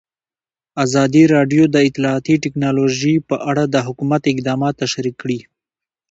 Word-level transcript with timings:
ازادي 0.85 1.23
راډیو 1.35 1.63
د 1.69 1.75
اطلاعاتی 1.89 2.35
تکنالوژي 2.45 3.15
په 3.29 3.35
اړه 3.49 3.63
د 3.67 3.75
حکومت 3.87 4.21
اقدامات 4.33 4.73
تشریح 4.83 5.15
کړي. 5.21 5.39